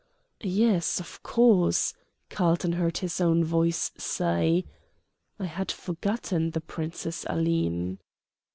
[0.41, 1.93] "Yes, of course,"
[2.31, 4.65] Carlton heard his own voice say.
[5.37, 7.99] "I had forgotten the Princess Aline."